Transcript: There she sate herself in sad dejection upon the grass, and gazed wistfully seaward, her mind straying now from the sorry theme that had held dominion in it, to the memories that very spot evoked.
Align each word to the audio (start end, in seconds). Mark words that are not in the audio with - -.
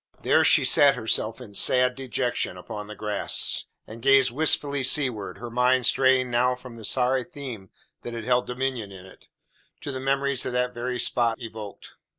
There 0.23 0.43
she 0.43 0.65
sate 0.65 0.95
herself 0.95 1.39
in 1.39 1.53
sad 1.53 1.93
dejection 1.93 2.57
upon 2.57 2.87
the 2.87 2.95
grass, 2.95 3.65
and 3.85 4.01
gazed 4.01 4.31
wistfully 4.31 4.81
seaward, 4.83 5.37
her 5.37 5.51
mind 5.51 5.85
straying 5.85 6.31
now 6.31 6.55
from 6.55 6.75
the 6.75 6.83
sorry 6.85 7.23
theme 7.23 7.69
that 8.01 8.15
had 8.15 8.23
held 8.23 8.47
dominion 8.47 8.91
in 8.91 9.05
it, 9.05 9.27
to 9.81 9.91
the 9.91 9.99
memories 9.99 10.41
that 10.41 10.73
very 10.73 10.97
spot 10.99 11.39
evoked. 11.39 11.97